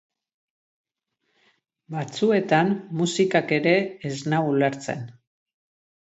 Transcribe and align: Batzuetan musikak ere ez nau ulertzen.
Batzuetan 1.95 2.71
musikak 3.01 3.53
ere 3.57 3.73
ez 4.11 4.15
nau 4.35 4.41
ulertzen. 4.55 5.05